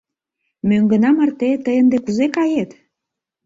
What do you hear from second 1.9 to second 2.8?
кузе кает?